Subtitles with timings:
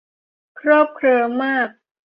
[0.55, 1.69] เคลิบเคลิ้มมาก